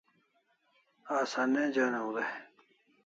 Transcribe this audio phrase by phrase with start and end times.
[1.15, 2.31] Asa ne joniu dai